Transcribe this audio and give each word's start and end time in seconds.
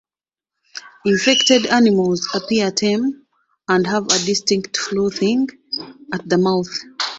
Infected 1.05 1.67
animals 1.67 2.27
appear 2.33 2.71
tame 2.71 3.27
and 3.67 3.85
have 3.85 4.05
a 4.05 4.17
distinct 4.25 4.75
frothing 4.75 5.47
at 6.11 6.27
the 6.27 6.39
mouth. 6.39 6.75